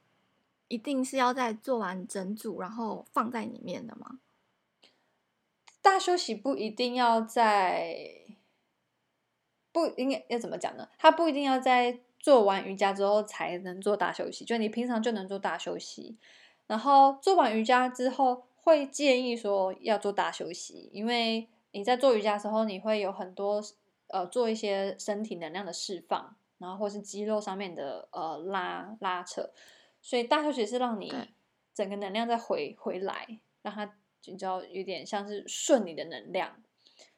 [0.68, 4.22] 一定是要在做完整组，然后放在里面的吗？
[5.82, 7.98] 大休息不一定要在，
[9.72, 10.88] 不应该要怎么讲呢？
[10.98, 16.18] 它不一定要在做完瑜伽之后才能做大休息，就你平常就能做大休息。
[16.68, 23.62] 然后做完瑜伽之后，会建议说要做大休息，因为你在做瑜伽的时候，你会有很多
[24.08, 29.50] 呃做一些身体能量的释放，然后或是肌肉上面的呃拉拉扯。
[30.00, 31.14] 所以大休息是让你
[31.74, 36.62] 整个能量再回回来，让它你知道有点像是顺你的能量，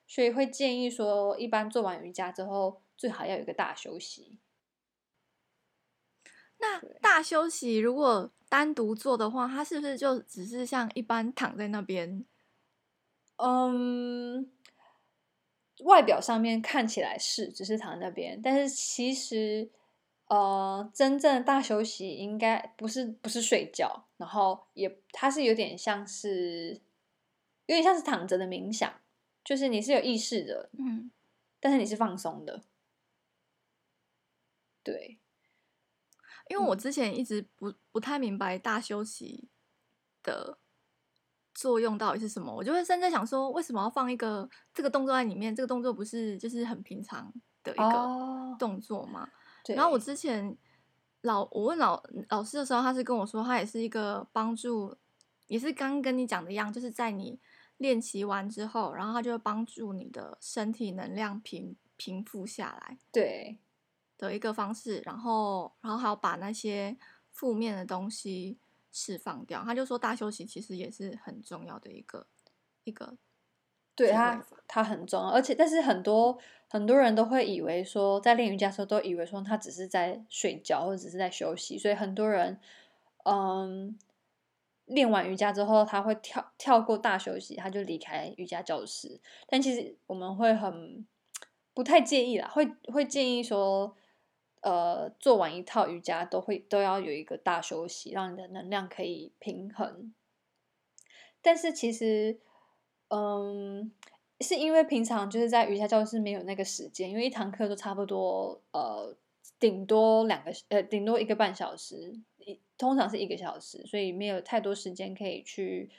[0.08, 4.40] 所以会建议说，一般做完瑜伽之后，最好要有一个大休息。
[6.60, 12.26] 那大休息如果单独做的话，它是不是就只是像一般躺在那边？
[13.38, 14.52] 嗯，
[15.80, 19.72] 外表上面看起来是只是躺在那边，但是其实。
[20.28, 26.82] 呃，真正的大休息应该不是不是睡觉，然后也它是有点像是
[27.66, 28.94] 有点像是躺着的冥想，
[29.44, 31.12] 就是你是有意识的，嗯，
[31.60, 32.64] 但是你是放松的，
[34.84, 35.20] 对。
[36.50, 39.48] 因为我之前一直不不太明白大休息
[40.22, 40.58] 的
[41.54, 45.56] 作用到底是什么，我就会甚至想说，为什么要放一个这个动作在里面？
[45.56, 49.24] 这个动作不是就是很平常的一个动作吗？
[49.24, 50.58] 哦然后我之前
[51.22, 54.98] 老我问老老师的时候，他是跟我说，他也是一个帮助，
[55.48, 57.40] 也是刚跟你讲的一样，就是在你
[57.84, 63.60] 练习完之后，然后他就会帮助你的身体能量平平复下来，对
[64.18, 65.04] 的一个方式。
[65.06, 66.98] 然后，然后还要把那些
[67.30, 68.58] 负面的东西
[68.92, 69.62] 释放掉。
[69.64, 72.26] 他就说，大休息其实也是很重要的一个
[72.86, 73.18] 一个。
[73.96, 82.60] 对他，他很重要，而且但是很多很多人都会以为说，在练瑜伽的时候都以为说他只是在睡觉或者只是在休息，所以很多人
[83.26, 83.96] 嗯
[84.86, 89.22] 练完瑜伽之后，他会跳跳过大休息，他就离开瑜伽教室。
[89.48, 91.06] 但其实我们会很
[91.74, 93.96] 不太建议啦，会会建议说，
[94.62, 100.14] 呃做完一套瑜伽都会都要有一个大休息，让你的能量可以平衡。
[101.42, 102.40] 但是其实，
[103.10, 103.92] 嗯，
[104.40, 109.16] 是因为平常就是在瑜伽教室没有那个时间，因为一堂课都差不多呃
[109.60, 112.18] 顶多两个呃顶多一个半小时，
[112.78, 115.90] 通常是一个小时，所以没有太多时间可以去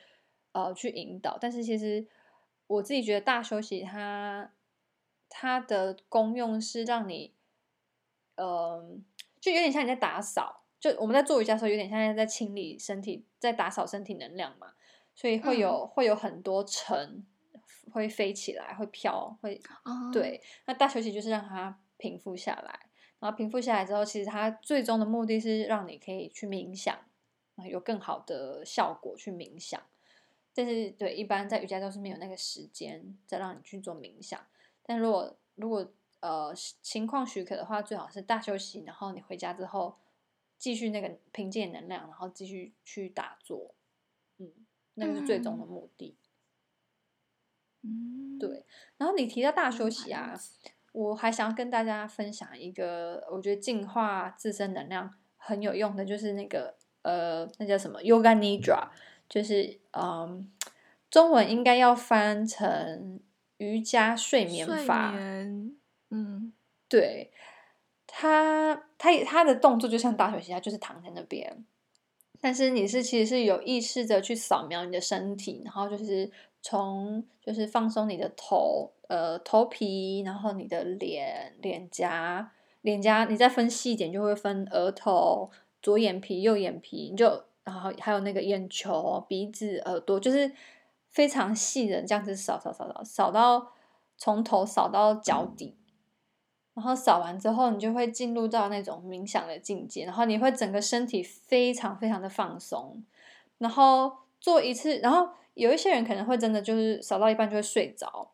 [0.53, 1.39] 呃去引导。
[1.41, 2.07] 但是其实
[2.67, 4.53] 我自己觉得大休息它。
[5.37, 7.35] 它的功用是让你，
[8.37, 8.97] 呃，
[9.41, 14.75] 就有点像你在打扫，就我们在做瑜伽的时候，有点像在清理身体，在打扫身体能量嘛，
[15.13, 17.27] 所以会有、嗯、会有很多尘
[17.91, 20.41] 会飞起来，会飘，会，哦、对。
[20.67, 22.84] 那大休息就是让它平复下来，
[23.25, 26.95] 然后平复下来之后，其实它最终的目的是让你可以去冥想，
[27.71, 29.83] 有更好的效果去冥想。
[30.53, 34.39] 但是对，一般在瑜伽都是没有那个时间再让你去做冥想。
[34.83, 39.97] 但如果如果呃情况许可的话，最好是大休息，然后你回家之后
[40.59, 43.75] 继续那个凭借能量，然后继续去打坐，
[44.37, 44.53] 嗯，
[44.97, 46.19] 那个是最终的目的。
[47.81, 48.67] 嗯，对。
[48.99, 50.39] 然后你提到大休息啊，
[50.95, 58.89] 我还想要跟大家分享一个，我觉得净化自身能量很有用的，就是那个呃，那叫什么 Yoga Nidra，
[59.29, 60.51] 就是嗯，
[61.11, 63.21] 中文应该要翻成。
[63.59, 65.77] 瑜伽睡眠法，眠
[66.11, 66.53] 嗯，
[66.89, 67.33] 对，
[68.05, 71.65] 他他他的动作就像大休息，他就是躺在那边，
[72.41, 76.29] 但是你是其实是有意识的去扫描你的身体，然后就是
[76.63, 90.53] 从就是放松你的头，呃，头皮，然后你的脸、脸颊、脸颊，你再分细一点就会分额头、左眼皮、右眼皮，你就然后还有那个眼球、鼻子、耳朵，就是。
[91.15, 93.71] 非常细的这样子扫扫扫扫扫到
[94.19, 95.77] 从头扫到脚底，
[96.75, 103.05] 然后扫完之后，你就会进入到那种冥想的境界，然后你会整个身体非常非常的放松，
[103.59, 108.33] 然后做一次，然后有一些人可能会真的就是扫到一半就会睡着，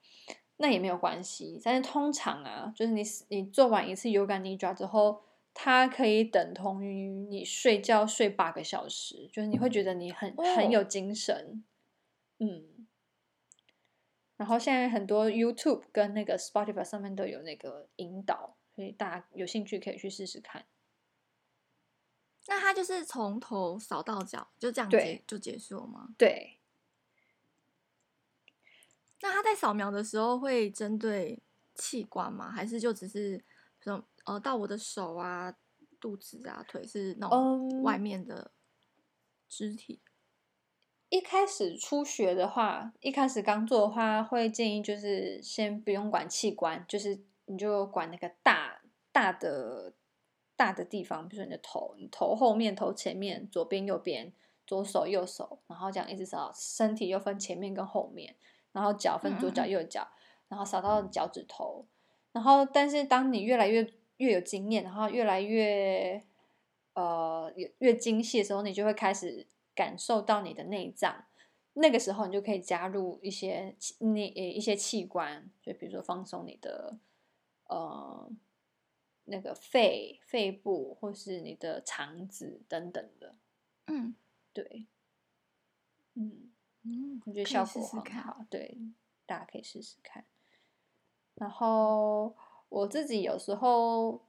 [0.63, 5.23] 那也没有关系，但是通常啊，就是你你做完一次 Yoga Nidra 之后，
[5.55, 11.65] 它可以等同于你睡觉睡八个小时，就是你会觉得你很很有精神。
[12.41, 12.87] 嗯，
[14.37, 20.67] 然后现在很多 YouTube 跟那个 Spotify 上面都有那个引导，所以大家有兴趣可以去试试看。
[22.49, 26.15] 那它就是从头扫到脚，就这样结就结束了吗？
[26.19, 26.60] 对。
[29.23, 31.43] 那他在扫描的时候会针对
[31.75, 32.51] 器官吗？
[32.51, 33.45] 还是就只是
[33.81, 35.55] 说呃到我的手啊、
[36.01, 38.53] 肚子啊、腿是那种外面的
[39.49, 40.01] 肢体？
[40.05, 40.09] 嗯
[41.11, 48.81] 一开始初学的话，一开始刚做的话，会建议就是先不用管器官，就是你就管那个大
[49.11, 49.93] 大的
[50.55, 54.33] 大的地方，比如说你的头，你头后面、头前面、左边、右边、
[54.65, 58.37] 左手、右手，然后这样一直扫，身体又分前面跟后面，
[58.73, 60.09] 然后脚分左脚、右脚，
[60.49, 61.87] 然后扫到脚趾头，
[62.33, 66.23] 然后但是当你越来越越有经验，然后越来越
[66.95, 69.47] 呃越越精细的时候，你就会开始。
[69.73, 71.25] 感受到你的内脏，
[71.75, 76.99] 那个时候你就可以加入一些那一些器官，就比如说放松你的
[77.69, 78.31] 呃
[79.25, 83.35] 那个肺肺部，或是你的肠子等等的。
[83.87, 84.15] 嗯，
[84.53, 84.85] 对，
[86.15, 86.50] 嗯
[86.83, 88.79] 嗯，我觉得效果很好，对，
[89.27, 90.25] 大家可以试试看。
[91.35, 92.35] 然后
[92.69, 94.21] 我自己有时候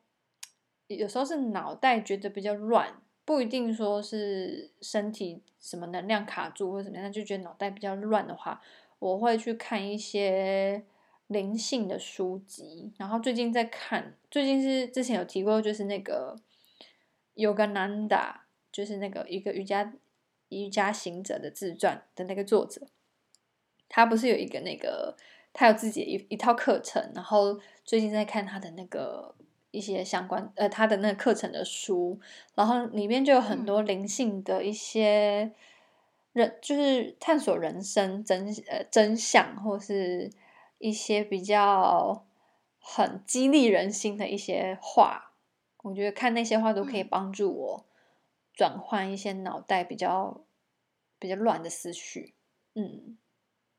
[0.88, 3.02] 有时候是脑袋觉得比较乱。
[3.24, 8.60] 不一定说是身体什么能量卡住或者怎么样，就觉得脑袋比较乱的话，
[8.98, 10.84] 我会去看一些
[11.28, 12.92] 灵性的书籍。
[12.98, 16.36] 然后最近在看，最近是之前有提过，就是那个
[17.36, 18.38] Yogananda，
[18.72, 19.94] 就是那个一个瑜伽
[20.52, 22.88] 瑜伽行者的自传的那个作者，
[23.90, 25.18] 他不是有一个那个
[25.52, 29.36] 他有自己的一一套课程，然后最近在看他的那个。
[29.74, 32.20] 一些相关呃，他的那个课程的书，
[32.56, 35.50] 然后里面就有很多灵性的一些
[36.34, 40.30] 人，嗯、就是探索人生真呃真相，或是
[40.78, 42.26] 一些比较
[42.82, 45.32] 很激励人心的一些话。
[45.84, 47.86] 我觉得看那些话都可以帮助我
[48.54, 50.46] 转换一些脑袋比较
[51.20, 52.36] 比较乱的思绪。
[52.74, 53.18] 嗯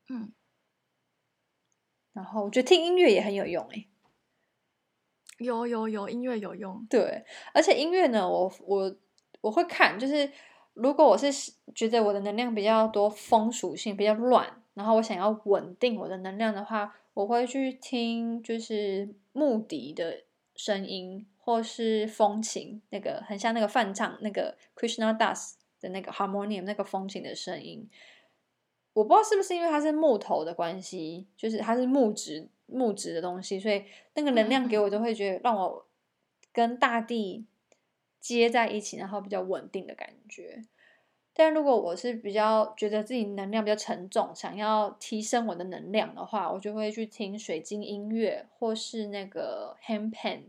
[0.09, 0.33] 嗯，
[2.13, 3.87] 然后我觉得听音乐也很有用诶。
[5.39, 6.85] 有有有，音乐有用。
[6.89, 8.95] 对，而且音乐呢，我我
[9.41, 10.31] 我会看，就是
[10.73, 11.31] 如果我是
[11.73, 20.23] 觉得我的能量比较多风属性比较乱，然后我想要稳定我的能量的话，我会去听就是木笛的
[20.55, 27.89] 声音，或是风琴，那个很像那个泛唱那个 Krishna Das 的那个 harmonium 那个风琴的声音。
[28.93, 33.83] 我不知道是不是因为它是木头的关系，就是它是木质木质的东西，所以
[34.13, 35.85] 那个能量给我都会觉得让我
[36.53, 37.45] 跟大地
[38.21, 40.63] 接在一起，然后比较稳定的感觉。
[41.33, 50.43] 但如果我是比较觉得自己能量比较沉重，想要提升我的能量的话，我就会去听水晶音乐，或是那个 handpan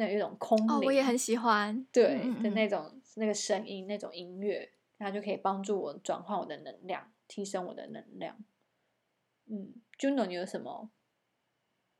[0.00, 8.38] 那有一种空灵，哦，我也很喜欢，对嗯嗯的那种那个声音那种音乐，它就可以帮助我转换我的能量，提升我的能量。
[9.46, 10.88] 嗯，Juno，你有什么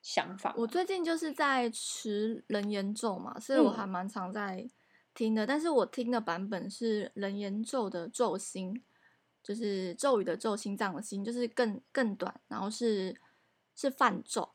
[0.01, 0.55] 想法？
[0.57, 4.71] 我最近就是在持人言咒嘛，所以我还蛮常在。
[5.13, 8.81] 听的，但是我听的版本是人言咒的咒心，
[9.43, 13.21] 就是咒语的咒，心脏的心，就是更更短，然后是
[13.75, 14.49] 是泛咒。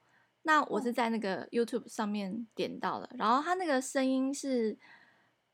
[0.46, 4.78] 那我是在那个 YouTube 上面点到的，然后他那个声音是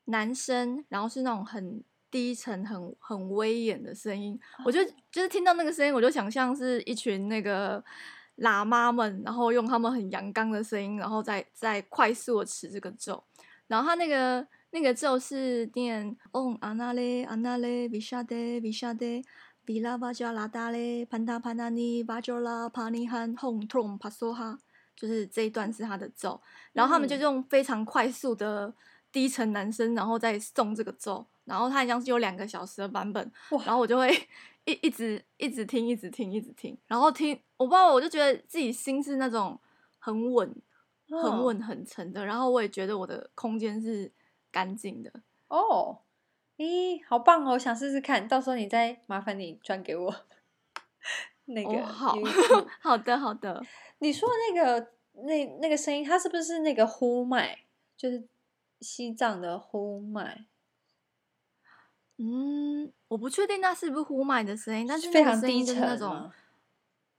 [0.04, 4.38] 男生，然后是那种很低沉、很很威严的声音。
[4.64, 4.78] 我就
[5.10, 7.82] 就是听到那个声音，我就想象是一群那个
[8.36, 13.22] 喇嘛们，然后用他们很阳刚的声音，然后再再快速的持这个咒，
[13.66, 14.46] 然后他那个。
[14.74, 19.04] 那个咒是念嗡阿那勒阿那勒维沙德维沙德
[19.66, 24.58] 维拉巴加拉达嘞潘达潘达尼巴乔拉帕尼汉轰通帕索哈，
[24.96, 26.40] 就是这一段是他的咒，
[26.72, 28.72] 然后他们就用非常快速的
[29.10, 33.32] 低沉男声，然后再送这个咒，然后他好像是有两个小时的版本，
[33.64, 34.10] 然后我就会
[34.64, 39.58] 一一直一直听一直听一直听，然后听我不知道我就觉得自己心是那种
[39.98, 40.54] 很稳
[41.08, 44.10] 很稳很沉的，然后我也觉得我的空间是。
[44.52, 45.10] 干净的
[45.48, 46.00] 哦，
[46.58, 47.52] 咦，好棒哦！
[47.52, 50.14] 我想试试看，到时候你再麻烦你转给我
[51.46, 51.70] 那个。
[51.70, 52.14] 哦、好
[52.78, 53.64] 好的 好的。
[54.02, 54.88] 你说的那个
[55.24, 57.60] 那那个声音，它是不是那个呼麦？
[57.96, 58.26] 就是
[58.80, 60.46] 西藏的呼麦？
[62.18, 66.28] 嗯，我不确定那是不是呼麦的声音，但是那个声音就是那种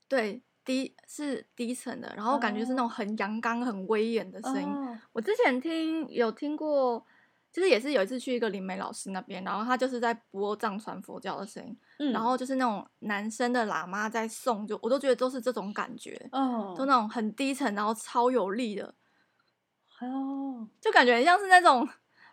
[0.06, 4.68] 对低是低沉的，然后感觉是那种很阳刚、很威严的声音。
[4.68, 7.06] 哦、我之前听有听过。
[7.54, 18.92] 其实也是有一次去一个灵媒老师那边，然后他就是在播藏传佛教的声音，嗯，然后就是那种男生的喇嘛在诵，就我都觉得都是这种感觉，哦，都那种很低沉，然后超有力的，
[20.00, 21.88] 哦，就感觉很像是那种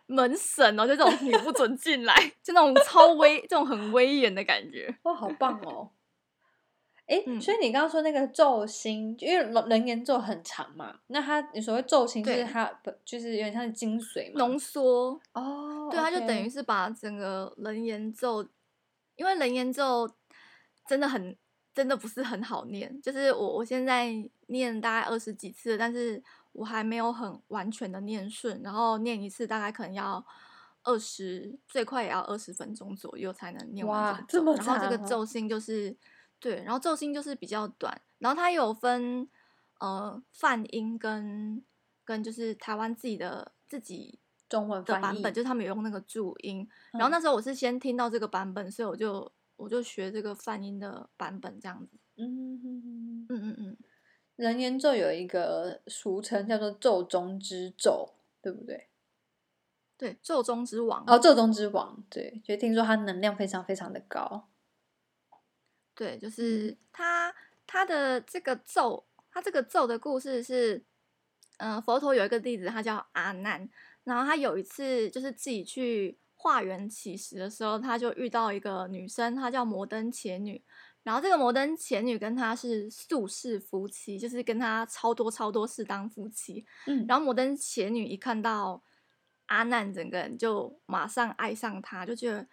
[0.06, 5.88] 门神哦，就这种你不准进来， 就那种超威，这种很威严的感觉，哇，好棒哦。
[7.12, 15.20] 哎，所以你刚刚说那个咒心，因为人言咒很长嘛，那它你所谓咒心就是它不就是有点像是精髓嘛，浓缩。
[15.34, 18.42] 哦，对，它就等于是把整个人言咒，
[19.16, 20.10] 因为人言咒
[20.88, 21.36] 真的很
[21.74, 24.10] 真的不是很好念，就是我我现在
[24.46, 30.24] 念大概二十几次，但是我还没有很完全的念顺，然后念一次大概可能要
[30.82, 35.94] 二十，最快也要二十分钟左右才能念完然后这个咒心就是。
[36.42, 39.28] 对，然后咒心就是比较短，然后它有分
[39.78, 41.64] 呃泛音跟
[42.04, 44.18] 跟就是台湾自己的自己
[44.48, 46.68] 中文的版本，就是他们有用那个注音。
[46.92, 51.96] 嗯、然后那时候我是先听到这个版本，所以我就我就学这个泛音的版本这样子。
[52.16, 53.76] 嗯嗯嗯嗯嗯。
[54.34, 58.88] 人言咒有一个俗称叫做咒中之咒，对不对？
[59.96, 61.04] 对，咒中之王。
[61.06, 64.48] 哦，咒中之王，对，就听说它能量非常非常的高。
[65.94, 67.34] 对，就是他
[67.66, 70.82] 他的这个咒，他这个咒的故事是，
[71.58, 73.68] 嗯、呃，佛陀有一个弟子，他叫阿难，
[74.04, 80.64] 然后他有一次就是自己去化缘乞食的时候，他就遇到一个女生，她叫摩登伽女，
[81.02, 88.82] 然后这个摩登伽女跟他是宿世夫妻，就是跟他超多超多世当夫妻，嗯，然后摩登伽女一看到
[89.46, 92.46] 阿难，整个人就马上爱上他，就觉得。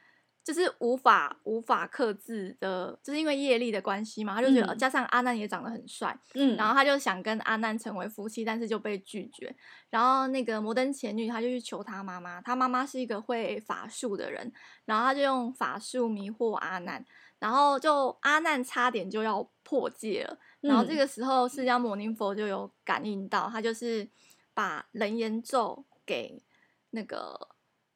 [0.50, 9.56] 就是无法无法克制的，就是因为业力的关系嘛，他就觉得加上阿难也长得很帅，嗯，然后他就想跟阿难成为夫妻，但是就被拒绝。
[9.92, 14.52] 然后那个摩登前女，他就去求他妈妈，他妈妈是一个会法术的人，
[14.86, 17.06] 然后他就用法术迷惑阿难，
[17.38, 20.36] 然后就阿难差点就要破戒了。
[20.62, 24.10] 然后这个时候释迦牟尼佛就有感应到，他就是
[24.56, 26.42] 把人言咒给
[26.90, 27.50] 那个。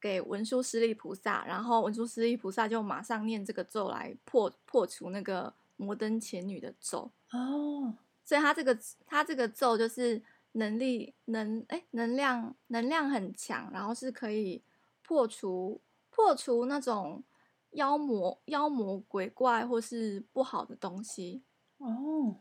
[0.04, 14.62] 给文殊师利菩萨，然后文殊师利菩萨就马上念这个咒来破破除那个摩登前女的咒哦，所以他这个他这个咒就是能力能哎能量能量很强，然后是可以
[15.02, 15.80] 破除
[16.10, 17.24] 破除那种
[17.70, 21.42] 妖魔妖魔鬼怪或是不好的东西
[21.78, 22.36] 哦，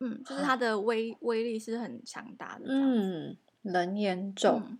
[0.00, 3.36] 嗯，就是它的威威力是很强大的，嗯。
[3.60, 4.62] 人言咒。
[4.64, 4.78] 嗯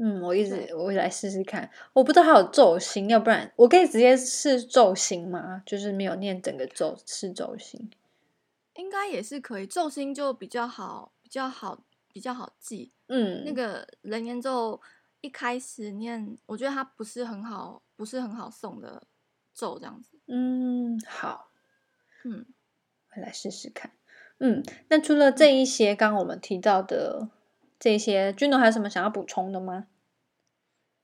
[0.00, 5.60] 嗯，我一直我来试试看，我不知道还有咒心，要不然我可以直接试咒心吗？
[5.66, 7.90] 就是没有念整个咒，试咒心，
[8.74, 9.66] 应该也是可以。
[9.66, 11.82] 咒心就比较好，比较好，
[12.12, 12.92] 比较好记。
[13.08, 14.80] 嗯，那个人言咒
[15.20, 19.02] 一开始念，我觉得它不是很好，不是很好送的
[19.52, 20.16] 咒这样子。
[20.28, 21.50] 嗯，好，
[22.24, 22.46] 嗯，
[23.16, 23.90] 我来试试看。
[24.38, 27.30] 嗯，那除了这一些，刚刚我们提到的。
[27.78, 29.86] 这些君龙还有什么想要补充的吗？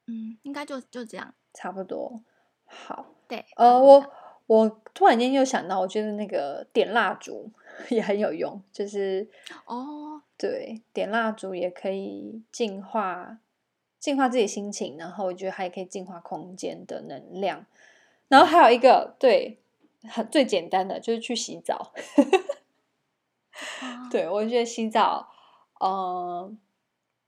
[0.06, 2.22] 嗯，应该就就这样，差不多。
[2.66, 4.12] 好，对，呃，我
[4.46, 7.50] 我突然间又想到，我觉得那个点蜡烛
[7.88, 9.28] 也很有用，就是
[9.66, 13.38] 哦，对，点蜡烛也可以净化
[13.98, 17.64] 净化自己心情，然后我觉得还可以净化空间的能量。
[18.28, 19.58] 然后还有一个，对，
[20.08, 21.92] 很最简单的就是去洗澡。
[23.80, 25.33] 哦、对，我觉得洗澡，嗯、
[25.88, 26.56] 呃。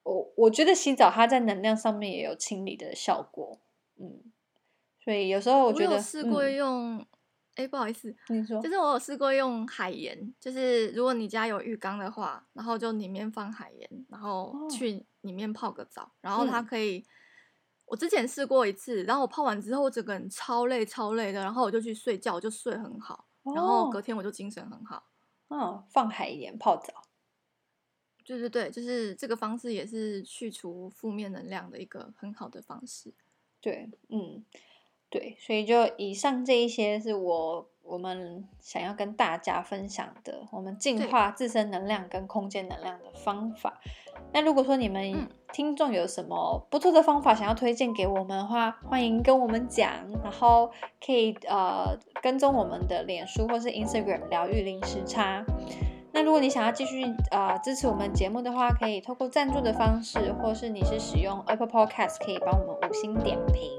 [0.09, 3.59] 我我觉得洗澡它在能量上面也有清理的效果，
[3.99, 4.23] 嗯，
[5.03, 7.05] 所以有时候我觉得我有试过用，
[7.57, 17.05] 哎、嗯，不好意思，你说，就是我有试过用海盐，就是如果你家有浴缸的话，然后就里面放海盐，然后去里面泡个澡，哦、然后它可以，嗯、
[17.87, 25.03] 我之前试过一次，然后我泡完之后我整个人超累超累的，然后我就去睡觉，我就睡很好，哦、然后隔天我就精神很好，
[25.49, 27.03] 嗯，放海盐泡澡。
[28.27, 33.15] 对对对，就是这个方式也是去除负面能量的一个很好的方式。
[33.61, 34.45] 对，嗯，
[35.09, 43.81] 对，所以就以上这一些是我我们想要跟大家分享的，我们净化自身能量跟空间能量的方法。
[44.33, 49.93] 那如果说你们听众有什么不错的方法想要推荐给我们的话，欢迎跟我们讲，
[50.25, 50.73] 然后
[51.05, 55.45] 可以呃跟踪我们的脸书或是 Instagram 疗愈零时差。
[56.17, 63.71] 那如果你想要继续呃支持我们节目的话，可以透过赞助的方式，或是你是使用 Apple Podcast，可以帮我们五星点评。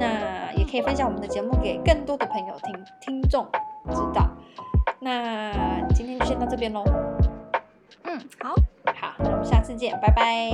[0.00, 3.46] 那也可以分享我们的节目给更多的朋友听听众
[3.92, 4.28] 知道。
[4.98, 6.82] 那今天就先到这边喽。
[8.02, 8.56] 嗯，好，
[9.00, 10.50] 好，那我们下次见，拜拜。